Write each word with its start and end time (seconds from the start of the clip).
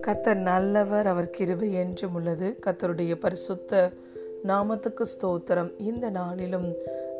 கத்தர் 0.00 0.34
நல்லவர் 0.34 1.06
அவர் 1.06 1.30
கிருபை 1.30 1.72
என்றும் 1.72 2.14
உள்ளது. 2.14 2.58
கத்தருடைய 2.66 3.14
பரிசுத்த 3.14 3.90
நாமத்துக்கு 4.46 5.04
ஸ்தோத்திரம். 5.04 5.72
இந்த 5.78 6.10
நாளிலும் 6.10 6.72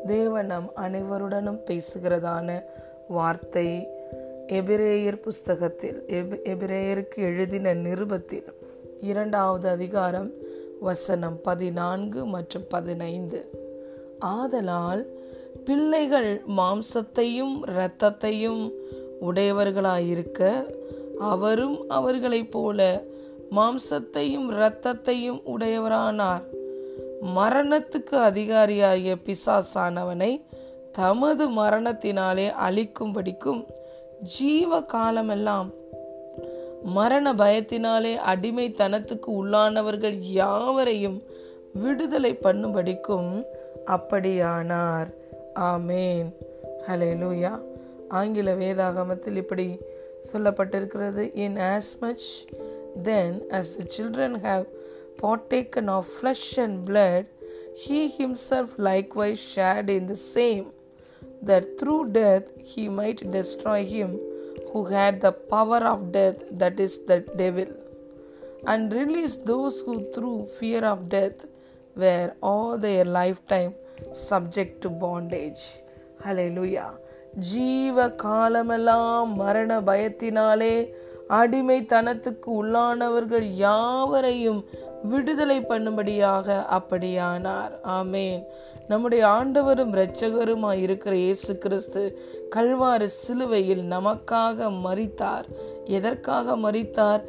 தேவனம் 0.07 0.71
அனைவருடனும் 0.77 1.61
பேசுகிறதான 1.65 2.63
வார்த்தை 3.09 3.89
எபிரேயர் 4.47 5.23
புஸ்தகத்தில் 5.23 6.05
எபி 6.07 6.37
எபிரேயருக்கு 6.45 7.17
எழுதின 7.17 7.75
நிருபத்தில் 7.75 8.45
இரண்டாவது 9.01 9.69
அதிகாரம் 9.69 10.33
வசனம் 10.81 11.41
பதினான்கு 11.41 12.27
மற்றும் 12.27 12.67
பதினைந்து. 12.69 13.45
ஆதலால் 14.19 15.21
பிள்ளைகள் 15.65 16.43
மாம்சத்தையும் 16.57 17.55
இரத்தத்தையும் 17.67 18.71
உடையவர்களாயிருக்க 19.21 20.41
அவரும் 21.21 21.89
அவர்களைப் 21.89 22.51
போல 22.51 23.03
மாம்சத்தையும் 23.51 24.49
இரத்தத்தையும் 24.51 25.41
உடையவரானார். 25.47 26.43
மரணத்துக்கு 27.37 28.17
அதிகாரியாகிய 28.31 29.17
பிசாசானவனை 29.25 30.47
தமது 30.93 31.51
மரணத்தினாலே 31.51 32.53
அழிக்கும்படிக்கும் 32.69 33.67
ஜீவ 34.21 34.83
காலமெல்லாம் 34.83 35.71
மரண 36.83 37.33
பயத்தினாலே 37.33 38.19
அடிமைத்தனத்துக்கு 38.27 39.27
உள்ளானவர்கள் 39.27 40.19
யாவரையும் 40.21 41.23
விடுதலை 41.75 42.39
பண்ணும்படிக்கும் 42.43 43.45
அப்படியானார். 43.87 45.11
ஆமேன் 45.70 46.30
ஹலேலூயா 46.88 47.54
ஆங்கில 48.20 48.50
வேதாகமத்தில் 48.62 49.40
இப்படி 49.44 49.68
சொல்லப்பட்டிருக்கிறது 50.32 51.24
inasmuch 52.04 52.28
then 53.08 53.36
as 53.58 53.68
the 53.80 53.86
children 53.96 54.32
have 54.48 54.66
partaken 55.22 55.86
of 55.98 56.04
flesh 56.20 56.46
and 56.64 56.76
blood 56.90 57.26
he 57.84 58.00
himself 58.22 58.70
likewise 58.90 59.42
shared 59.54 59.90
in 59.98 60.04
the 60.12 60.20
same 60.36 60.66
that 61.50 61.66
through 61.80 62.04
death 62.22 62.48
he 62.72 62.84
might 63.00 63.20
destroy 63.38 63.82
him 63.96 64.12
who 64.70 64.80
had 64.96 65.16
the 65.26 65.34
power 65.54 65.82
of 65.94 66.00
death 66.20 66.40
that 66.62 66.78
is 66.86 66.96
the 67.10 67.20
devil 67.42 67.70
and 68.72 68.94
release 69.00 69.36
those 69.52 69.76
who 69.86 69.96
through 70.14 70.38
fear 70.60 70.82
of 70.94 71.02
death 71.18 71.40
were 71.96 72.30
all 72.50 72.72
their 72.88 73.06
lifetime 73.20 73.74
subject 74.11 74.81
to 74.81 74.89
bondage. 74.89 75.63
Hallelujah. 76.25 76.91
ஜீவ 77.39 78.11
காலமெல்லாம் 78.11 79.35
மரண 79.35 79.81
பயத்தினாலே 79.81 80.89
அடிமைத்தனத்துக்கு 81.29 82.47
உள்ளானவர்கள் 82.47 83.47
யாவரையும் 83.67 84.65
விடுதலை 85.03 85.61
பண்ணும்படியாக 85.61 86.65
அப்படியானார். 86.79 87.73
ஆமேன். 87.85 88.43
நம்முடைய 88.89 89.27
ஆண்டவரும் 89.27 89.93
இரட்சகருமாய் 89.93 90.81
இருக்கிற 90.81 91.17
இயேசு 91.17 91.59
கிறிஸ்து 91.59 92.03
கல்வாறு 92.51 93.09
சிலுவையில் 93.09 93.83
நமக்காக 93.91 94.71
மறித்தார் 94.85 95.45
எதற்காக 95.85 96.57
மறித்தார் 96.57 97.23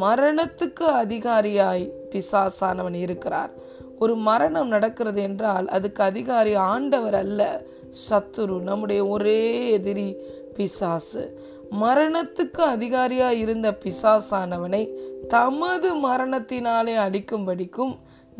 மரணத்துக்கு 0.00 0.86
அதிகாரியாய் 1.02 1.90
பிசாசானவன் 2.10 2.94
இருக்கிறார். 2.94 3.50
ஒரு 4.00 4.14
மரணம் 4.28 4.68
நடக்கிறது 4.68 5.20
என்றால் 5.22 5.66
அதுக்கு 5.68 6.02
அதிகாரி 6.02 6.52
ஆண்டவர் 6.72 7.16
அல்ல 7.22 7.40
சத்துரு 8.04 8.56
நம்முடைய 8.60 9.00
ஒரே 9.06 9.42
எதிரி 9.70 10.08
பிசாசு. 10.56 11.24
மரணத்துக்கு 11.80 12.62
அதிகாரியா 12.74 13.28
இருந்த 13.42 13.68
பிசாசானவனை 13.84 14.82
தமது 15.28 15.88
மரணத்தினாலே 16.06 16.94
அடிக்கும்படிக்கும் 17.06 17.94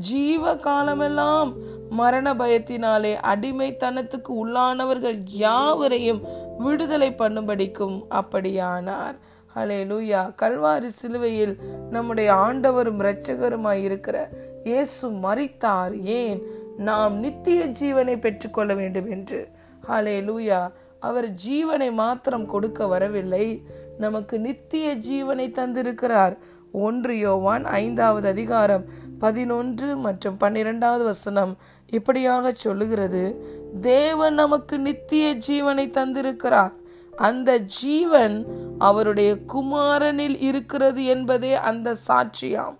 ஜீவ 0.08 0.52
காலமெல்லாம் 0.56 1.50
மரண 1.90 2.34
பயத்தினாலே 2.34 3.12
அடிமைத்தனத்துக்கு 3.32 4.32
உள்ளானவர்கள் 4.42 5.18
யாவரையும் 5.40 6.22
விடுதலை 6.58 7.10
பண்ணும்படிக்கும் 7.18 7.98
அப்படியானார். 8.20 9.18
ஹலே 9.54 9.78
லூயா 9.90 10.20
கல்வாரி 10.42 10.90
சிலுவையில் 10.98 11.54
நம்முடைய 11.90 12.28
ஆண்டவரும் 12.32 13.00
இரட்சகருமாய் 13.00 13.82
இருக்கிற 13.88 14.16
இயேசு 14.64 15.10
மறித்தார் 15.10 16.00
ஏன்? 16.00 16.42
நாம் 16.76 17.18
நித்திய 17.18 17.68
ஜீவனை 17.68 18.18
பெற்றுக்கொள்ள 18.18 18.74
வேண்டும் 18.74 19.10
என்று. 19.10 19.48
ஹலே 19.88 20.20
லூயா 20.20 20.70
அவர் 21.00 21.34
ஜீவனை 21.48 21.92
மாத்திரம் 21.92 22.46
கொடுக்க 22.46 22.86
வரவில்லை. 22.86 23.62
நமக்கு 23.98 24.40
நித்திய 24.40 24.96
ஜீவனை 24.96 25.52
தந்திருக்கிறார். 25.52 26.36
ஒன்று 26.72 27.18
யோவான் 27.18 27.64
ஐந்தாவது 27.64 28.28
அதிகாரம் 28.28 28.84
பதினொன்று 29.18 29.96
மற்றும் 29.96 30.36
பன்னிரெண்டாவது 30.36 31.04
வசனம் 31.04 31.56
இப்படியாக 31.86 32.52
சொல்லுகிறது. 32.52 33.44
தேவன் 33.80 34.34
நமக்கு 34.34 34.78
நித்திய 34.78 35.36
ஜீவனை 35.48 35.90
தந்திருக்கிறார். 35.90 36.72
அந்த 37.16 37.56
ஜீவன் 37.58 38.46
அவருடைய 38.78 39.36
குமாரனில் 39.36 40.40
இருக்கிறது 40.40 41.04
என்பதே 41.04 41.54
அந்த 41.54 41.94
சாட்சியாம். 42.08 42.76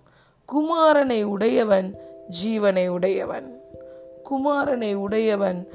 குமாரனை 0.55 1.23
உடையவன் 1.23 1.95
ஜீவனை 2.43 2.87
உடையவன். 2.87 3.61
குமாரனை 4.29 4.95
உடையவன் 4.95 5.67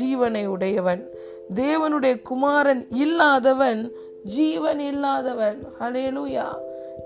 ஜீவனை 0.00 0.46
உடையவன். 0.46 1.08
தேவனுடைய 1.54 2.22
குமாரன் 2.22 2.86
இல்லாதவன் 2.90 3.92
ஜீவன் 4.24 4.80
இல்லாதவன். 4.80 5.66
ஹலேலூயா 5.80 6.46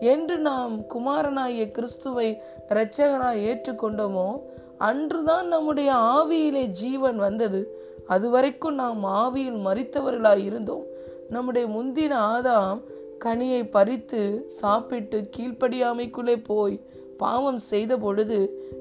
என்று 0.01 0.39
நாம் 0.39 0.81
குமாரனாகிய 0.81 1.71
கிறிஸ்துவை 1.71 2.41
இரட்சகராய் 2.69 3.45
ஏற்றுக்கொண்டோமோ 3.51 4.41
அன்றுதான் 4.79 5.49
நம்முடைய 5.49 5.93
ஆவியிலே 5.95 6.65
ஜீவன் 6.67 7.17
வந்தது. 7.17 7.79
அதுவரைக்கும் 8.07 8.75
நாம் 8.75 9.05
ஆவியில் 9.05 9.61
மறித்தவர்களாய் 9.67 10.45
இருந்தோம். 10.45 10.85
நம்முடைய 11.31 11.69
முந்தின 11.69 12.15
ஆதாம் 12.35 12.81
கனியை 13.25 13.71
பறித்து 13.71 14.45
சாப்பிட்டு 14.49 15.31
கீழ்ப்படியாமைக்குள்ளே 15.37 16.45
போய் 16.45 16.81
பாவம் 17.19 17.61
செய்த 17.73 17.93
பொழுது 17.97 18.39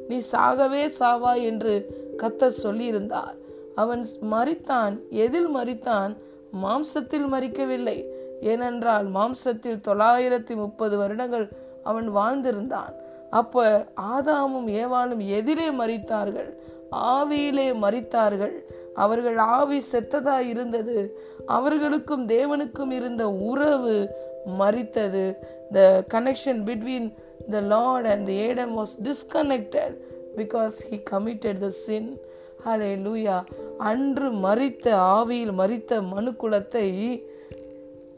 நீ 0.08 0.18
சாகவே 0.32 0.84
சாவா 1.00 1.34
என்று 1.50 1.74
கத்த 2.18 2.52
சொல்லியிருந்தார். 2.64 3.36
அவன் 3.76 4.04
மறித்தான் 4.32 4.96
எதில் 5.24 5.50
மறித்தான் 5.56 6.14
மாம்சத்தில் 6.64 7.28
மறிக்கவில்லை 7.34 7.98
ஏனென்றால் 8.42 9.08
மாம்சத்தில் 9.12 9.84
தொள்ளாயிரத்தி 9.88 10.56
முப்பது 10.56 10.98
வருடங்கள் 10.98 11.48
அவன் 11.84 12.08
வாழ்ந்திருந்தான். 12.16 12.94
அப்ப 13.30 13.64
ஆதாமும் 14.14 14.68
ஏவாளும் 14.82 15.24
எதிலே 15.38 15.70
மறித்தார்கள் 15.80 16.50
ஆவியிலே 17.14 17.66
மறித்தார்கள் 17.84 18.56
அவர்கள் 18.96 19.38
ஆவி 19.56 19.80
செத்ததா 19.92 20.36
இருந்தது 20.52 20.96
அவர்களுக்கும் 21.56 22.28
தேவனுக்கும் 22.28 22.92
இருந்த 22.92 23.24
உறவு 23.50 23.96
மறித்தது. 24.60 25.24
The 25.72 25.80
connection 26.14 26.62
between 26.68 27.08
the 27.50 27.60
Lord 27.74 28.06
and 28.06 28.26
the 28.26 28.36
Adam 28.48 28.74
was 28.78 28.96
disconnected 29.04 29.96
because 30.38 30.78
he 30.90 30.98
committed 31.12 31.58
the 31.58 31.70
sin 31.70 32.10
hallelujah 33.06 33.38
அன்று 33.78 34.30
மறித்த 34.46 34.88
ஆவியில் 35.16 35.54
மறித்த 35.62 36.00
மனுக்குலத்தை 36.14 36.88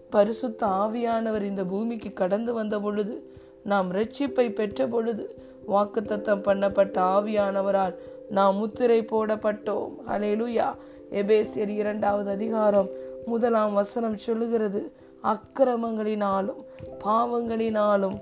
பரிசுத்த 0.10 0.62
ஆவியானவர் 0.84 1.42
இந்த 1.42 1.64
பூமிக்கு 1.64 2.10
கடந்து 2.14 2.54
வந்த 2.54 2.80
பொழுது 2.80 3.16
நாம் 3.64 3.90
ரட்சிப்பை 3.92 4.46
பெற்ற 4.54 4.88
பொழுது 4.88 5.24
வாக்குத்தத்தம் 5.68 6.46
பண்ணப்பட்ட 6.48 6.98
ஆவியானவரால் 7.16 7.96
நாம் 8.30 8.56
முத்திரை 8.56 9.00
போடப்பட்டோம். 9.12 9.92
அலேலுயா 10.08 10.68
எபேசியர் 11.12 11.68
இரண்டாவது 11.68 12.30
அதிகாரம் 12.30 12.88
முதலாம் 13.26 13.74
வசனம் 13.74 14.18
சொல்லுகிறது. 14.18 14.92
அக்கிரமங்களினாலும் 15.24 16.64
பாவங்களினாலும் 17.04 18.18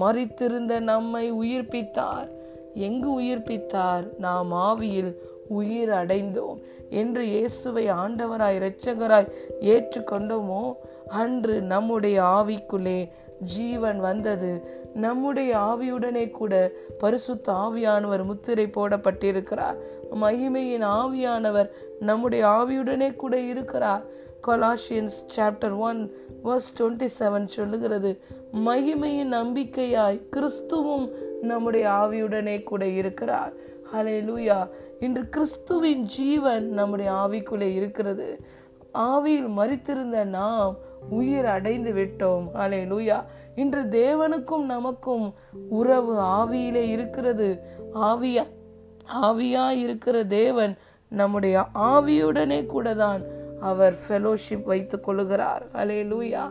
மறித்திருந்த 0.00 0.80
நம்மை 0.80 1.32
உயிர்ப்பித்தார். 1.32 2.28
எங்கு 2.74 3.20
உயிர்ப்பித்தார்? 3.20 4.18
நாம் 4.18 4.52
ஆவியில் 4.52 5.14
உயிர் 5.48 5.88
அடைந்தோம் 5.88 6.62
என்று 6.90 7.26
இயேசுவை 7.26 7.90
ஆண்டவராய் 7.90 8.58
இரட்சகராய் 8.60 9.32
ஏற்றுக்கொண்டோமோ? 9.60 10.74
அன்று 11.08 11.60
நம்முடைய 11.60 12.22
ஆவிக்குள்ளே 12.22 13.08
ஜீவன் 13.40 14.00
வந்தது. 14.00 14.76
நம்முடைய 15.04 15.50
ஆவியுடனே 15.70 16.24
கூட 16.30 16.54
பரிசுத்த 16.98 17.52
ஆவியானவர் 17.52 18.24
முத்திரை 18.24 18.66
போடப்பட்டிருக்கிறார். 18.66 19.76
மகிமையின் 20.22 20.86
ஆவியானவர் 21.00 21.68
நம்முடைய 22.00 22.44
ஆவியுடனே 22.46 23.08
கூட 23.16 23.34
இருக்கிறார். 23.52 24.02
Colossians 24.46 25.18
chapter 25.36 25.76
one 25.78 26.00
verse 26.44 26.70
twenty 26.78 27.08
seven 27.18 27.48
சொல்லுகிறது 27.56 28.10
மகிமையின் 28.66 29.32
நம்பிக்கையாய் 29.38 30.20
கிறிஸ்துவும் 30.36 31.06
நம்முடைய 31.42 31.86
ஆவியுடனே 32.02 32.62
கூட 32.62 32.86
இருக்கிறார். 33.00 33.52
ஹலே 33.92 34.16
லூயா 34.28 34.58
இன்று 35.00 35.28
கிறிஸ்துவின் 35.28 36.02
ஜீவன் 36.16 36.68
நம்முடைய 36.68 37.10
ஆவிக்குள்ளே 37.12 37.68
இருக்கிறது. 37.72 38.28
ஆவியில் 38.98 39.50
மறித்திருந்த 39.56 40.24
நாம் 40.24 40.76
உயிர் 41.10 41.46
அடைந்து 41.46 41.92
விட்டோம். 41.92 42.46
அலே 42.54 42.80
லூயா 42.92 43.18
இன்று 43.54 43.82
தேவனுக்கும் 43.82 44.64
நமக்கும் 44.64 45.34
உறவு 45.68 46.14
ஆவியிலே 46.18 46.84
இருக்கிறது. 46.88 47.48
ஆவியா 47.94 48.44
ஆவியா 49.22 49.68
இருக்கிற 49.68 50.24
தேவன் 50.24 50.76
நம்முடைய 51.08 51.66
ஆவியுடனே 51.74 52.66
கூட 52.66 52.94
தான் 52.94 53.22
அவர் 53.60 53.94
ஃபெலோஷிப் 54.08 54.64
வைத்துக் 54.64 55.04
கொள்ளுகிறார். 55.08 55.64
அலே 55.72 56.00
லூயா 56.12 56.44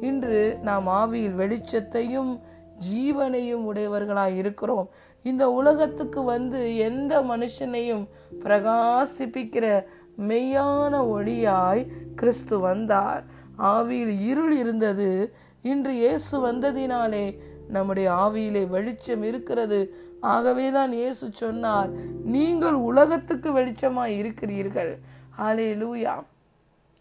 இன்று 0.00 0.58
நாம் 0.62 0.88
ஆவியில் 0.88 1.34
வெளிச்சத்தையும் 1.34 2.40
ஜீவனையும் 2.92 3.64
உடையவர்களாய் 3.72 4.36
இருக்கிறோம். 4.36 4.88
இந்த 5.22 5.50
உலகத்துக்கு 5.50 6.22
வந்து 6.22 6.76
எந்த 6.76 7.20
மனுஷனையும் 7.20 8.04
பிரகாசிப்பிக்கிற 8.44 9.84
மெய்யான 10.18 10.94
ஒளியாய் 11.16 11.86
கிறிஸ்து 12.14 12.58
வந்தார். 12.58 13.24
ஆவியில் 13.58 14.20
இருள் 14.26 14.56
இருந்தது. 14.56 15.34
இன்று 15.62 15.94
இயேசு 15.94 16.34
வந்ததினாலே 16.46 17.38
நம்முடைய 17.68 18.12
ஆவியிலே 18.12 18.68
வெளிச்சம் 18.68 19.22
இருக்கிறது. 19.22 19.94
ஆகவேதான் 20.20 20.92
இயேசு 20.92 21.28
சொன்னார் 21.32 21.90
நீங்கள் 22.24 22.74
உலகத்துக்கு 22.74 23.50
வெளிச்சமாய் 23.52 24.16
இருக்கிறீர்கள். 24.16 24.98
ஹாலே 25.38 25.68
லூயா 25.82 26.14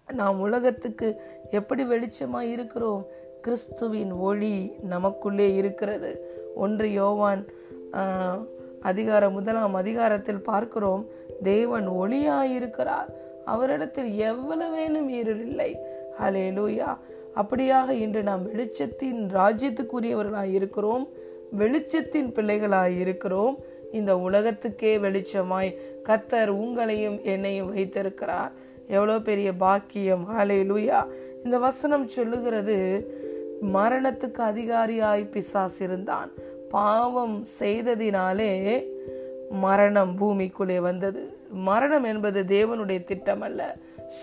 நாம் 0.08 0.40
உலகத்துக்கு 0.40 1.22
எப்படி 1.52 1.84
வெளிச்சமாய் 1.84 2.50
இருக்கிறோம்? 2.56 3.06
கிறிஸ்துவின் 3.42 4.12
ஒளி 4.12 4.74
நமக்குள்ளே 4.84 5.56
இருக்கிறது. 5.56 6.12
ஒன்று 6.56 6.92
யோவான் 6.92 7.48
அதிகார 8.82 9.30
முதலாம் 9.30 9.74
அதிகாரத்தில் 9.74 10.42
பார்க்கிறோம். 10.42 11.06
தேவன் 11.44 11.90
ஒளியாயிருக்கிறார். 11.90 13.10
அவரிடத்தில் 13.46 14.12
எவ்வளவேனும் 14.20 15.10
இருள் 15.10 15.46
இல்லை 15.46 15.78
ஹலே 16.22 16.46
லூயா 16.58 16.98
அப்படியாக 17.36 17.90
இன்று 17.90 18.24
நாம் 18.24 18.54
வெளிச்சத்தின் 18.54 19.28
ராஜ்யத்துக்குரியவர்களாய் 19.34 20.52
இருக்கிறோம் 20.52 21.08
வெளிச்சத்தின் 21.58 22.32
பிள்ளைகளாய் 22.32 23.00
இருக்கிறோம் 23.00 23.58
இந்த 23.92 24.18
உலகத்துக்கே 24.18 24.98
வெளிச்சமாய் 24.98 25.78
கத்தர் 26.04 26.50
உங்களையும் 26.50 27.22
என்னையும் 27.22 27.74
வைத்திருக்கிறார். 27.74 28.52
எவ்வளோ 28.88 29.20
பெரிய 29.20 29.54
பாக்கியம். 29.54 30.28
ஹலே 30.38 30.60
லூயா 30.72 31.08
இந்த 31.44 31.58
வசனம் 31.58 32.08
சொல்லுகிறது 32.08 32.78
மரணத்துக்கு 33.74 34.42
அதிகாரியாய் 34.42 35.30
பிசாஸ் 35.36 35.82
இருந்தான். 35.82 36.32
பாவம் 36.70 37.46
செய்ததினாலே 37.60 38.52
மரணம் 39.50 40.18
பூமிக்குள்ளே 40.18 40.78
வந்தது. 40.78 41.33
மரணம் 41.54 42.04
என்பது 42.04 42.44
தேவனுடைய 42.48 43.04
திட்டம் 43.04 43.42
அல்ல 43.42 43.76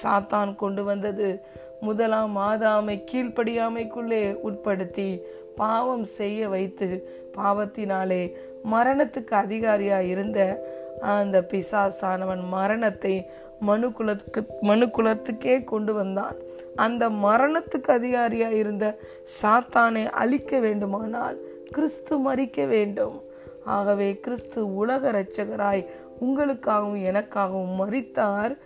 சாத்தான் 0.03 0.55
கொண்டு 0.55 0.85
வந்தது. 0.85 1.41
முதலாம் 1.81 2.37
மாதாமை 2.37 3.05
கீழ்ப்படியாமைக்குள்ளே 3.12 4.37
உட்படுத்தி 4.44 5.21
பாவம் 5.56 6.05
செய்ய 6.05 6.49
வைத்து 6.49 7.09
பாவத்தினாலே 7.37 8.32
மரணத்துக்கு 8.73 9.31
அதிகாரியா 9.31 10.00
இருந்த 10.00 10.69
அந்த 11.00 11.41
பிசாசானவன் 11.41 12.49
மரணத்தை 12.49 13.31
மனு 13.61 13.93
குலத்துக்கு 13.93 14.47
மனு 14.61 14.87
குலத்துக்கே 14.87 15.65
கொண்டு 15.65 15.94
வந்தான். 15.94 16.37
அந்த 16.76 17.11
மரணத்துக்கு 17.11 17.91
அதிகாரியாக 17.91 18.55
இருந்த 18.55 18.99
சாத்தானை 19.43 20.05
அழிக்க 20.06 20.59
வேண்டுமானால் 20.59 21.38
கிறிஸ்து 21.71 22.19
மறிக்க 22.19 22.67
வேண்டும். 22.67 23.23
ஆகவே 23.65 24.19
கிறிஸ்து 24.21 24.75
உலக 24.75 25.11
இரட்சகராய் 25.12 25.87
உங்களுக்காகவும் 26.20 27.02
எனக்காகவும் 27.02 27.75
மறித்தார். 27.81 28.56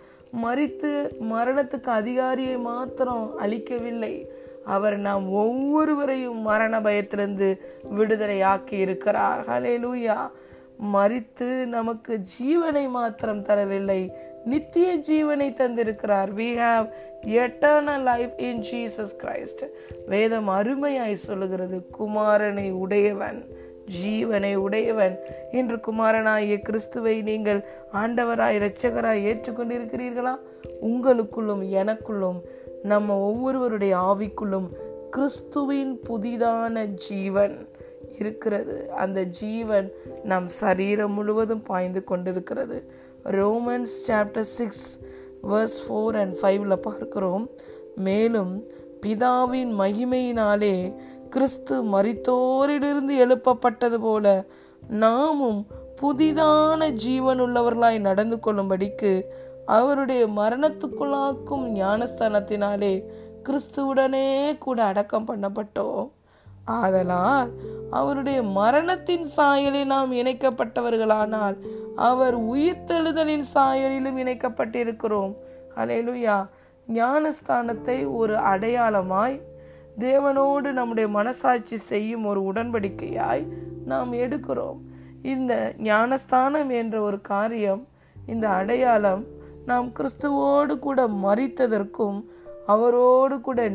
மறித்து 0.45 1.09
மரணத்துக்கு 1.31 1.83
அதிகாரியை 1.83 2.57
மாத்திரம் 2.57 3.37
அளிக்கவில்லை. 3.37 4.27
அவர் 4.65 4.97
நாம் 4.97 5.31
ஒவ்வொருவரையும் 5.31 6.41
மரண 6.41 6.81
பயத்திலிருந்து 6.81 7.57
விடுதலை 7.83 8.41
ஆக்கி 8.41 8.77
இருக்கிறார். 8.77 9.49
ஹலே 9.49 9.65
லூயா 9.65 10.29
மறித்து 10.93 11.65
நமக்கு 11.65 12.21
ஜீவனை 12.39 12.89
மாத்திரம் 12.89 13.43
தரவில்லை. 13.43 14.11
நித்திய 14.45 14.97
ஜீவனை 14.97 15.53
தந்திருக்கிறார். 15.53 16.29
We 16.35 16.47
have 16.55 16.89
eternal 17.21 18.03
life 18.03 18.33
in 18.37 18.61
Jesus 18.61 19.15
Christ 19.23 19.67
வேதம் 20.07 20.49
அருமையாய் 20.49 21.13
சொல்லுகிறது. 21.13 21.89
குமாரனை 21.99 22.71
உடையவன். 22.71 23.45
ஜீவனை 24.03 24.55
உடையவன். 24.55 25.19
இன்று 25.51 25.75
குமாரனாகிய 25.75 26.61
கிறிஸ்துவை 26.61 27.21
நீங்கள் 27.21 27.65
ஆண்டவராய் 27.93 28.57
இரட்சகராய் 28.57 29.25
ஏற்றுக்கொண்டிருக்கிறீர்களா? 29.25 30.39
உங்களுக்குள்ளும் 30.81 31.63
எனக்குள்ளும் 31.71 32.41
நம்ம 32.83 33.17
ஒவ்வொருவருடைய 33.19 33.97
ஆவிக்குள்ளும் 33.97 34.67
கிறிஸ்துவின் 35.09 35.99
புதிதான 36.09 36.85
ஜீவன் 36.85 37.67
இருக்கிறது. 38.19 38.91
அந்த 38.91 39.23
ஜீவன் 39.23 39.91
நம் 40.23 40.47
சரீரம் 40.47 41.13
முழுவதும் 41.13 41.61
பாய்ந்து 41.61 42.03
கொண்டிருக்கிறது. 42.03 42.91
Romans 43.23 43.95
chapter 44.07 44.49
six 44.59 44.99
verse 45.49 45.77
four 45.87 46.15
and 46.15 46.35
ஃபைவ்ல 46.41 46.75
பார்க்கிறோம். 46.75 47.49
மேலும் 47.95 48.63
பிதாவின் 49.05 49.71
மகிமையினாலே 49.79 50.95
கிறிஸ்து 51.29 51.83
மரித்தோரிலிருந்து 51.83 53.15
எழுப்பப்பட்டது 53.25 53.97
போல 53.99 54.45
நாமும் 54.87 55.67
புதிதான 56.01 56.89
ஜீவனுள்ளவர்களாய் 57.05 57.99
நடந்து 57.99 58.39
கொள்ளும்படிக்கு 58.45 59.21
அவருடைய 59.65 60.27
மரணத்துக்குள்ளாக்கும் 60.27 61.65
ஞானஸ்தானத்தினாலே 61.75 63.03
கிறிஸ்துவுடனே 63.43 64.57
கூட 64.57 64.83
அடக்கம் 64.83 65.27
பண்ணப்பட்டோம். 65.27 66.11
ஆதலால் 66.65 67.51
அவருடைய 67.89 68.43
மரணத்தின் 68.43 69.27
சாயலில் 69.37 69.85
நாம் 69.85 70.11
இணைக்கப்பட்டவர்களானால் 70.11 71.57
அவர் 71.95 72.39
உயிர்த்தெழுதலின் 72.41 73.43
சாயலிலும் 73.53 74.19
இணைக்கப்பட்டிருக்கிறோம். 74.23 75.33
அலையலுயா 75.75 76.49
ஞானஸ்தானத்தை 76.87 78.13
ஒரு 78.13 78.35
அடையாளமாய் 78.35 79.41
தேவனோடு 79.99 80.71
நம்முடைய 80.71 81.09
மனசாட்சி 81.09 81.77
செய்யும் 81.77 82.25
ஒரு 82.25 82.41
உடன்படிக்கையாய் 82.41 83.45
நாம் 83.85 84.13
எடுக்கிறோம். 84.13 84.79
இந்த 85.21 85.73
ஞானஸ்தானம் 85.77 86.69
என்ற 86.69 87.01
ஒரு 87.01 87.21
காரியம் 87.21 87.87
இந்த 88.27 88.49
அடையாளம் 88.49 89.23
நாம் 89.65 89.91
கிறிஸ்துவோடு 89.99 90.79
கூட 90.79 91.07
மறித்ததற்கும் 91.07 92.19
அவரோடு 92.65 93.41
கூட 93.41 93.69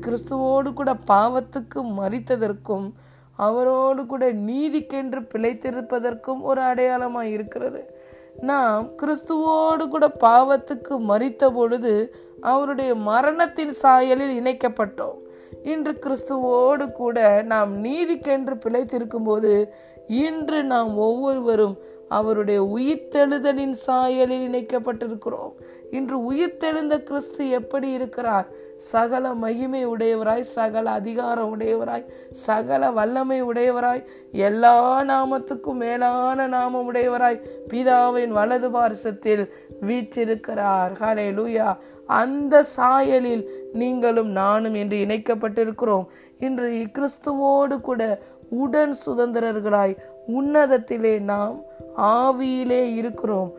கிறிஸ்துவோடு 0.00 0.72
கூட 0.72 0.96
பாவத்துக்கு 1.10 1.80
மறித்ததற்கும் 1.98 2.92
அவரோடு 3.36 4.06
கூட 4.06 4.32
நீதிக்கென்று 4.32 5.20
பிழைத்திருப்பதற்கும் 5.34 6.40
ஒரு 6.40 6.60
அடையாளமாக 6.60 7.26
இருக்கிறது. 7.26 7.82
நாம் 8.40 8.88
கிறிஸ்துவோடு 9.02 9.88
கூட 9.88 10.06
பாவத்துக்கு 10.20 10.94
மறித்த 11.08 11.50
பொழுது 11.50 12.16
அவருடைய 12.40 12.94
மரணத்தின் 12.94 13.72
சாயலில் 13.82 14.34
இணைக்கப்பட்டோம். 14.40 15.18
இன்று 15.66 15.92
கிறிஸ்துவோடு 15.98 16.84
கூட 16.92 17.18
நாம் 17.46 17.72
நீதிக்கென்று 17.84 18.54
பிழைத்திருக்கும் 18.58 19.26
போது 19.26 19.52
இன்று 20.16 20.58
நாம் 20.64 20.90
ஒவ்வொருவரும் 20.98 21.76
அவருடைய 22.08 22.62
உயிர்த்தெழுதலின் 22.62 23.74
சாயலில் 23.86 24.44
இணைக்கப்பட்டிருக்கிறோம். 24.48 25.52
இன்று 25.90 26.32
உயிர்த்தெழுந்த 26.32 27.02
கிறிஸ்து 27.02 27.48
எப்படி 27.48 27.90
இருக்கிறார்? 27.90 28.48
சகல 28.76 29.34
மகிமை 29.34 29.86
உடையவராய் 29.86 30.40
சகல 30.40 30.90
அதிகாரம் 30.90 31.58
உடையவராய் 31.58 32.04
சகல 32.32 32.90
வல்லமை 32.90 33.42
உடையவராய் 33.42 34.04
எல்லா 34.32 35.02
நாமத்துக்கும் 35.02 35.72
மேலான 35.72 36.46
நாமம் 36.46 36.94
உடையவராய் 36.94 37.40
பிதாவின் 37.68 38.28
வலது 38.28 38.70
பாரசத்தில் 38.70 39.54
வீற்றிருக்கிறார். 39.86 40.92
ஹலே 40.92 41.28
லூயா 41.32 41.76
அந்த 42.06 42.64
சாயலில் 42.76 43.46
நீங்களும் 43.72 44.28
நானும் 44.28 44.74
என்று 44.74 44.96
இணைக்கப்பட்டிருக்கிறோம். 44.96 46.06
இன்று 46.38 46.86
கிறிஸ்துவோடு 46.98 47.80
கூட 47.80 48.22
உடன் 48.50 48.96
சுதந்திரர்களாய் 49.06 49.96
உன்னதத்திலே 50.28 51.20
நாம் 51.20 51.62
ஆவியிலே 51.96 52.94
இருக்கிறோம். 52.94 53.52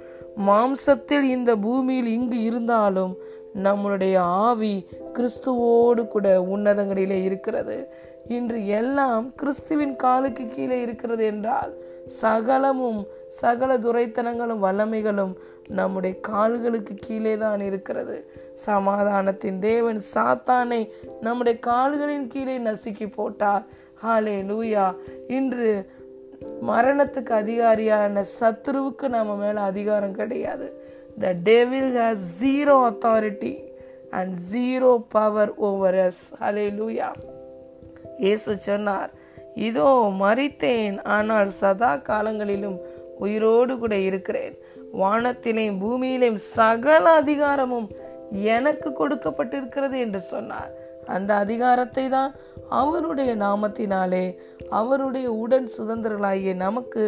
மாம்சத்தில் 0.47 1.21
இந்த 1.21 1.55
பூமியில் 1.55 2.05
இங்கு 2.05 2.41
இருந்தாலும் 2.41 3.15
நம்மளுடைய 3.63 4.17
ஆவி 4.17 4.88
கிறிஸ்துவோடு 5.13 6.07
கூட 6.07 6.41
உன்னதங்களிலே 6.41 7.24
இருக்கிறது. 7.24 7.93
இன்று 8.27 8.67
எல்லாம் 8.67 9.36
கிறிஸ்துவின் 9.36 9.95
காலுக்கு 9.95 10.45
கீழே 10.45 10.81
இருக்கிறது 10.81 11.25
என்றால் 11.25 11.74
சகலமும் 12.05 13.05
சகல 13.27 13.77
துரைத்தனங்களும் 13.77 14.63
வல்லமைகளும் 14.63 15.33
நம்முடைய 15.69 16.19
கால்களுக்கு 16.19 16.93
கீழே 17.00 17.38
தான் 17.38 17.59
இருக்கிறது. 17.59 18.31
சமாதானத்தின் 18.53 19.59
தேவன் 19.59 20.00
சாத்தானை 20.13 20.89
நம்முடைய 21.21 21.59
கால்களின் 21.59 22.27
கீழே 22.27 22.57
நசுக்கி 22.57 23.12
போட்டார். 23.13 23.65
ஹாலே 24.05 24.36
லூயா 24.41 24.95
இன்று 25.27 25.91
மரணத்துக்கு 26.70 27.34
அதிகாரியான 27.44 28.24
சத்ருவுக்கு 28.39 29.08
நம்ம 29.08 29.36
மேல 29.36 29.62
அதிகாரம் 29.62 30.17
கிடையாது. 30.20 30.67
The 31.22 31.34
devil 31.44 31.91
has 32.00 32.25
zero 32.41 32.75
authority 32.89 33.56
and 34.10 34.34
zero 34.53 34.91
power 35.15 35.53
over 35.70 35.98
us 36.08 36.24
hallelujah 36.79 37.10
இயேசு 38.17 38.51
சொன்னார் 38.67 39.12
இதோ 39.70 39.89
மறித்தேன் 40.20 40.98
ஆனால் 41.15 41.50
சதா 41.62 41.91
காலங்களிலும் 42.10 42.77
உயிரோடு 43.20 43.74
கூட 43.77 43.96
இருக்கிறேன். 43.96 44.56
வானத்திலேயும் 45.01 45.79
பூமியிலேயும் 45.84 46.41
சகல 46.58 47.06
அதிகாரமும் 47.22 47.88
எனக்கு 48.53 48.89
கொடுக்கப்பட்டிருக்கிறது 49.00 49.98
என்று 50.06 50.20
சொன்னார். 50.20 50.72
அந்த 51.08 51.32
அதிகாரத்தை 51.38 52.06
தான் 52.10 52.32
அவருடைய 52.78 53.32
நாமத்தினாலே 53.38 54.26
அவருடைய 54.72 55.28
உடன் 55.42 55.68
சுதந்திரங்களாகிய 55.78 56.54
நமக்கு 56.58 57.04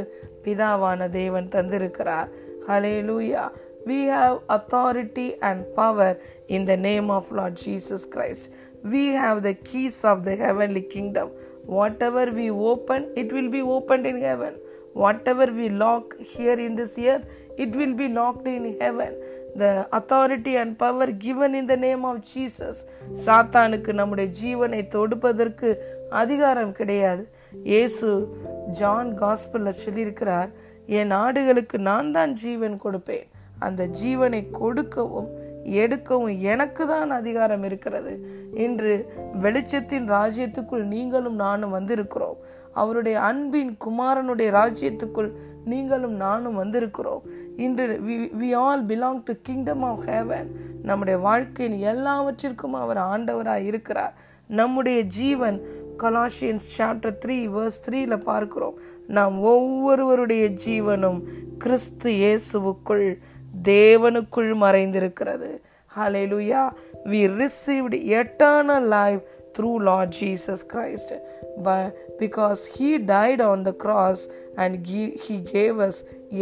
பிதாவான 0.45 1.09
தேவன் 1.11 1.49
தந்திருக்கிறார் 1.55 2.29
hallelujah 3.01 3.43
we 3.87 3.99
have 4.13 4.37
authority 4.49 5.27
and 5.41 5.63
power 5.75 6.17
in 6.47 6.67
the 6.71 6.75
name 6.85 7.09
of 7.09 7.29
Lord 7.37 7.59
Jesus 7.63 8.07
Christ 8.15 8.47
we 8.85 9.05
have 9.17 9.39
the 9.41 9.51
keys 9.69 9.99
of 10.05 10.23
the 10.25 10.33
heavenly 10.43 10.83
kingdom 10.87 11.31
whatever 12.03 12.31
we 12.35 12.47
open 12.69 13.05
it 13.21 13.33
will 13.35 13.51
be 13.51 13.61
open 13.75 14.05
in 14.05 14.21
heaven 14.27 14.57
whatever 15.27 15.53
we 15.57 15.67
lock 15.83 16.13
here 16.31 16.61
in 16.67 16.77
this 16.77 16.97
year 17.03 17.23
it 17.57 17.75
will 17.75 17.97
be 17.97 18.07
locked 18.19 18.47
in 18.53 18.69
heaven 18.81 19.15
The 19.57 19.87
authority 19.91 20.57
and 20.57 20.77
power 20.77 21.07
given 21.11 21.55
in 21.55 21.65
the 21.67 21.77
name 21.77 22.05
of 22.05 22.17
Jesus. 22.33 22.85
சாத்தானுக்கு 23.25 23.91
நம்முடைய 23.93 24.29
ஜீவனை 24.41 24.81
தொடுப்பதற்கு 24.95 25.69
அதிகாரம் 26.09 26.71
கிடையாது. 26.71 27.23
இயேசு 27.63 28.09
John 28.79 29.11
காஸ்பிளில் 29.21 29.79
சொல்லியிருக்கிறார் 29.83 30.49
என் 30.99 31.11
ஆடுகளுக்கு 31.11 31.77
நான் 31.89 32.11
தான் 32.11 32.33
ஜீவன் 32.33 32.77
கொடுப்பேன். 32.85 33.27
அந்த 33.59 33.87
ஜீவனை 34.01 34.41
கொடுக்கவும் 34.51 35.29
எடுக்கவும் 35.83 36.35
எனக்கு 36.53 36.87
தான் 36.87 37.09
அதிகாரம் 37.11 37.63
இருக்கிறது. 37.63 38.13
இன்று 38.65 38.93
வெளிச்சத்தின் 39.43 40.07
ராஜ்யத்துக்குள் 40.17 40.85
நீங்களும் 40.93 41.35
நானும் 41.35 41.75
வந்திருக்கிறோம். 41.77 42.39
அவருடைய 42.83 43.17
அன்பின் 43.29 43.71
குமாரனுடைய 43.85 44.49
ராஜ்யத்துக்குள் 44.59 45.29
நீங்களும் 45.65 46.15
நானும் 46.25 46.57
வந்திருக்கிறோம். 46.61 47.23
இன்று 47.65 47.85
we 48.39 48.49
all 48.65 48.83
belong 48.91 49.21
to 49.25 49.33
kingdom 49.47 49.83
of 49.91 50.05
heaven 50.05 50.49
நம்முடைய 50.83 51.17
வாழ்க்கையின் 51.27 51.79
எல்லாவற்றிற்கும் 51.91 52.77
அவர் 52.83 53.01
ஆண்டவராக 53.11 53.67
இருக்கிறார். 53.71 54.13
நம்முடைய 54.61 54.99
ஜீவன் 55.17 55.57
கலாஷியன்ஸ் 56.03 56.67
சாப்டர் 56.77 57.17
த்ரீ 57.23 57.37
வேர்ஸ் 57.55 57.81
த்ரீல 57.85 58.15
பார்க்கிறோம். 58.29 58.77
நாம் 59.17 59.35
ஒவ்வொருவருடைய 59.53 60.45
ஜீவனும் 60.65 61.19
கிறிஸ்து 61.57 62.11
இயேசுவுக்குள் 62.21 63.07
தேவனுக்குள் 63.69 64.51
மறைந்திருக்கிறது. 64.63 65.49
Hallelujah 66.33 66.63
we 67.11 67.21
received 67.39 67.97
eternal 68.17 68.87
life 68.95 69.23
through 69.59 69.77
Lord 69.89 70.11
Jesus 70.21 70.61
Christ. 70.73 71.09
But 71.63 71.95
because 72.19 72.61
he 72.75 72.97
died 72.97 73.41
on 73.41 73.65
the 73.65 73.75
cross 73.83 74.21
and 74.55 74.87
he 75.25 75.37
gave 75.55 75.79
us 75.87 75.97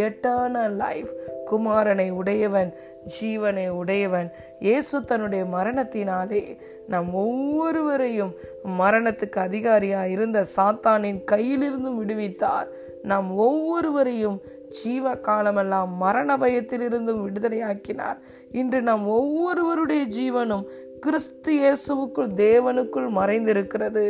eternal 0.06 0.72
life 0.84 1.12
குமாரனை 1.52 2.10
உடையவன் 2.12 2.72
ஜீவனை 3.20 3.68
உடையவன். 3.82 4.32
இயேசு 4.60 5.04
தன்னுடைய 5.04 5.44
மரணத்தினாலே 5.44 6.42
நம் 6.88 7.14
ஒவ்வொருவரையும் 7.14 8.34
மரணத்துக்கு 8.80 9.40
அதிகாரியாக 9.48 10.08
இருந்த 10.08 10.46
சாத்தானின் 10.56 11.22
கையிலிருந்தும் 11.32 12.00
விடுவித்தார். 12.02 12.68
நாம் 13.04 13.30
ஒவ்வொருவரையும் 13.36 14.38
ஜீவ 14.70 15.16
காலமெல்லாம் 15.16 15.92
மரண 15.98 16.38
பயத்திலிருந்தும் 16.38 17.24
விடுதலையாக்கினார். 17.26 18.18
இன்று 18.52 18.82
நாம் 18.82 19.08
ஒவ்வொருவருடைய 19.08 20.04
ஜீவனும் 20.18 20.66
கிறிஸ்து 21.06 21.52
இயேசுவுக்குள் 21.60 22.32
தேவனுக்குள் 22.44 23.08
மறைந்திருக்கிறது. 23.20 24.06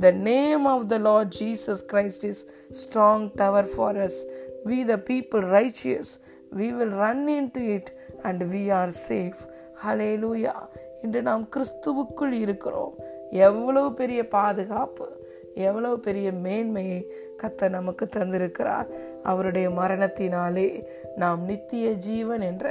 The 0.00 0.10
name 0.10 0.64
of 0.64 0.86
the 0.92 0.98
Lord 0.98 1.32
Jesus 1.40 1.82
Christ 1.92 2.24
is 2.30 2.42
strong 2.80 3.24
tower 3.34 3.70
for 3.74 3.98
us 4.06 4.20
we 4.70 4.78
the 4.90 4.96
people 5.10 5.44
righteous 5.58 6.12
we 6.58 6.68
will 6.78 6.94
run 7.04 7.26
into 7.56 7.62
it 7.76 7.90
and 8.22 8.42
we 8.52 8.62
are 8.80 8.94
safe 9.08 9.42
hallelujah 10.24 10.56
இன்று 11.02 11.22
நாம் 11.22 11.48
கிறிஸ்துவுக்குள் 11.56 12.34
இருக்கிறோம். 12.44 12.94
எவ்வளவு 13.30 13.94
பெரிய 14.00 14.20
பாதுகாப்பு 14.28 15.08
எவ்வளவு 15.68 15.96
பெரிய 16.00 16.28
மேன்மையை 16.44 17.00
கத்த 17.42 17.68
நமக்கு 17.68 18.04
தந்திருக்கிறார். 18.04 18.88
அவருடைய 19.30 19.68
மரணத்தினாலே 19.70 20.68
நாம் 21.16 21.40
நித்திய 21.44 21.86
ஜீவன் 22.06 22.40
என்ற 22.40 22.66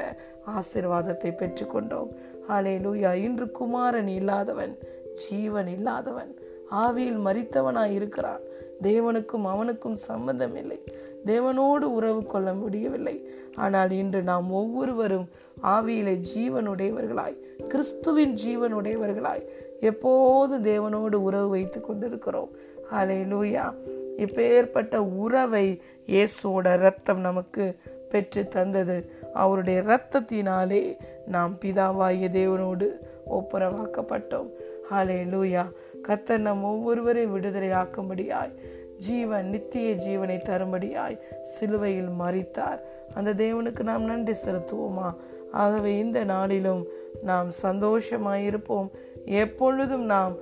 ஆசிர்வாதத்தை 0.58 1.32
பெற்றுக்கொண்டோம். 1.42 2.10
ஹாலே 2.50 2.78
லூயா 2.78 3.14
இன்று 3.14 3.52
குமாரன் 3.52 4.08
இல்லாதவன் 4.08 4.78
ஜீவன் 5.16 5.68
இல்லாதவன் 5.68 6.36
ஆவியில் 6.72 7.20
மறித்தவனாய் 7.26 7.94
இருக்கிறான். 7.94 8.40
தேவனுக்கும் 8.82 9.44
அவனுக்கும் 9.44 9.96
சம்பந்தம் 9.96 10.56
இல்லை. 10.56 10.84
தேவனோடு 11.26 11.82
உறவு 11.82 12.26
கொள்ள 12.26 12.54
முடியவில்லை. 12.54 13.30
ஆனால் 13.56 13.92
இன்று 13.92 14.22
நாம் 14.22 14.52
ஒவ்வொருவரும் 14.52 15.30
ஆவியிலே 15.64 16.24
ஜீவனுடையவர்களாய் 16.36 17.38
கிறிஸ்துவின் 17.68 18.34
ஜீவனுடையவர்களாய் 18.46 19.46
எப்போது 19.80 20.58
தேவனோடு 20.58 21.14
உறவு 21.14 21.50
வைத்து 21.50 21.82
கொண்டிருக்கிறோம்? 21.82 22.50
ஹலே 22.92 23.20
லூயா 23.34 23.76
இப்பேற்பட்ட 24.18 24.96
உறவை 24.96 25.82
இயேசுவோட 26.08 26.78
ரத்தம் 26.78 27.20
நமக்கு 27.20 27.76
பெற்று 28.10 28.48
தந்தது. 28.48 29.21
அவருடைய 29.34 29.82
இரத்தத்தினாலே 29.82 30.98
நாம் 31.26 31.58
பிதாவாகிய 31.66 32.28
தேவனோடு 32.30 32.88
ஒப்புரவாக்கப்பட்டோம். 33.30 34.50
ஹலே 34.92 35.26
லூயா 35.26 35.72
கத்தர் 36.08 36.38
நம் 36.38 36.64
ஒவ்வொருவரை 36.64 37.26
விடுதலையாக்கும்படியாய் 37.26 38.56
ஜீவன் 38.98 39.50
நித்திய 39.50 39.94
ஜீவனை 39.94 40.38
தரும்படியாய் 40.46 41.44
சிலுவையில் 41.44 42.10
மறித்தார் 42.20 42.80
அந்த 43.14 43.34
தேவனுக்கு 43.34 43.84
நாம் 43.84 44.04
நன்றி 44.04 44.34
செலுத்துவோமா? 44.46 45.16
ஆகவே 45.52 45.98
இந்த 45.98 46.24
நாளிலும் 46.24 46.86
நாம் 47.24 47.50
சந்தோஷமாயிருப்போம். 47.64 48.90
எப்பொழுதும் 49.26 50.06
நாம் 50.06 50.36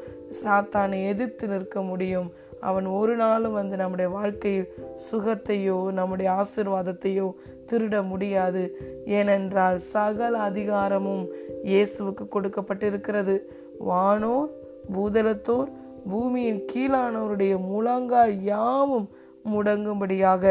சாத்தானை 0.44 1.08
எதிர்த்து 1.08 1.48
நிற்க 1.48 1.82
முடியும். 1.82 2.34
அவன் 2.60 2.86
ஒரு 2.86 3.16
நாளும் 3.16 3.54
வந்து 3.54 3.76
நம்முடைய 3.78 4.10
வாழ்க்கையில் 4.10 4.70
சுகத்தையோ 5.12 5.92
நம்முடைய 5.92 6.30
ஆசிர்வாதத்தையோ 6.42 7.28
திருட 7.72 7.96
முடியாது. 8.04 8.64
ஏனென்றால் 9.06 9.78
சகல 9.78 10.38
அதிகாரமும் 10.40 11.24
இயேசுவுக்கு 11.64 12.26
கொடுக்கப்பட்டிருக்கிறது. 12.36 13.38
வானோர் 13.80 14.52
பூதலத்தோர் 14.94 15.70
பூமியின் 16.10 16.62
கீழானவருடைய 16.72 17.54
முழங்கால் 17.72 18.36
யாவும் 18.44 19.10
முடங்கும்படியாக 19.54 20.44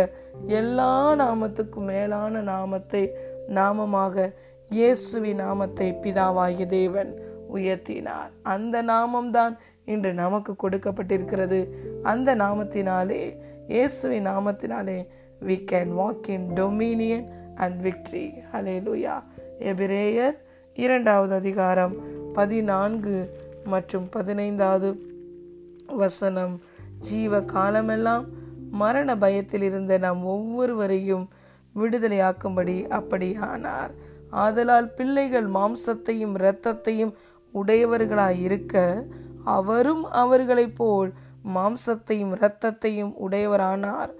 எல்லா 0.47 0.93
நாமத்துக்கும் 1.23 1.89
மேலான 1.93 2.41
நாமத்தை 2.41 3.03
நாமமாக 3.59 4.27
இயேசுவின் 4.71 5.41
நாமத்தை 5.43 5.89
பிதாவாகிய 6.03 6.67
தேவன் 6.67 7.11
உயர்த்தினார். 7.57 8.31
அந்த 8.43 8.83
நாமம்தான் 8.83 9.55
இன்று 9.89 10.13
நமக்கு 10.13 10.55
கொடுக்கப்பட்டிருக்கிறது. 10.63 11.59
அந்த 12.03 12.37
நாமத்தினாலே 12.37 13.21
இயேசுவின் 13.69 14.27
நாமத்தினாலே 14.27 14.99
we 15.47 15.57
can 15.73 15.93
walk 16.01 16.29
in 16.29 16.47
dominion 16.55 17.27
and 17.55 17.87
victory 17.87 18.25
hallelujah 18.87 19.17
எபிரேயர் 19.59 20.37
இரண்டாவது 20.75 21.35
அதிகாரம் 21.35 21.95
பதினான்கு 22.33 23.15
மற்றும் 23.65 24.09
பதினைந்தாவது 24.09 24.91
வசனம். 25.87 26.55
ஜீவ 26.99 27.43
காலமெல்லாம் 27.43 28.25
மரண 28.71 29.17
பயத்தில் 29.17 29.63
இருந்த 29.63 29.99
நாம் 29.99 30.25
ஒவ்வொருவரையும் 30.25 31.29
விடுதலையாக்கும்படி 31.79 32.77
அப்படியானார். 32.99 33.93
ஆதலால் 34.31 34.89
பிள்ளைகள் 34.89 35.49
மாம்சத்தையும் 35.49 36.35
இரத்தத்தையும் 36.39 37.13
உடையவர்களாய் 37.55 38.41
இருக்க 38.41 39.05
அவரும் 39.45 40.05
அவர்களைப் 40.05 40.77
போல் 40.77 41.13
மாம்சத்தையும் 41.55 42.35
இரத்தத்தையும் 42.35 43.13
உடையவரானார். 43.29 44.11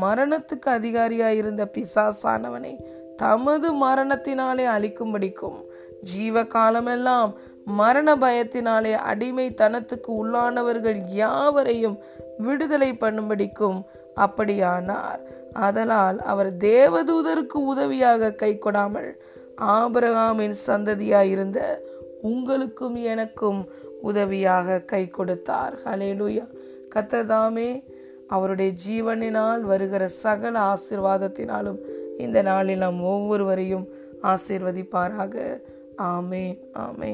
மரணத்துக்கு 0.00 0.66
அதிகாரியாயிருந்த 0.66 1.68
பிசாசானவனை 1.72 2.80
தமது 3.16 3.74
மரணத்தினாலே 3.74 4.66
அழிக்கும்படிக்கும் 4.66 5.62
ஜீவ 6.02 6.44
காலமெல்லாம் 6.44 7.34
மரண 7.64 8.14
பயத்தினாலே 8.16 8.92
அடிமை 8.92 9.54
தனத்துக்கு 9.54 10.26
உள்ளானவர்கள் 10.26 11.00
யாவரையும் 11.06 11.98
விடுதலை 12.38 12.92
பண்ணும்படிக்கும் 12.92 13.82
அப்படியானார். 14.16 15.20
அதனால் 15.52 16.22
அவர் 16.22 16.56
தேவதூதருக்கு 16.56 17.54
உதவியாக 17.54 18.32
கை 18.32 18.58
கொடாமல் 18.58 19.12
ஆபரகாமின் 19.60 20.54
சந்ததியாயிருந்த 20.66 21.58
உங்களுக்கும் 22.22 22.94
எனக்கும் 22.94 23.70
உதவியாக 24.10 24.78
கை 24.92 25.02
கொடுத்தார். 25.18 25.74
ஹலேலுயா 25.84 26.46
கத்ததாமே 26.94 27.70
அவருடைய 28.34 28.70
ஜீவனினால் 28.84 29.62
வருகிற 29.72 30.04
சகல 30.24 30.54
ஆசிர்வாதத்தினாலும் 30.72 31.80
இந்த 32.18 32.38
நாளில் 32.42 32.82
நாம் 32.84 33.00
ஒவ்வொருவரையும் 33.14 33.86
ஆசிர்வதிப்பாராக. 34.22 35.34
ஆமே 36.14 36.44
ஆமே 36.84 37.12